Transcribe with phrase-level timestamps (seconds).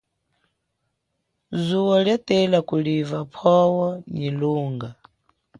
[1.63, 3.85] Zuwo lia tela kuliva pwowo
[4.15, 4.89] nyi lunga.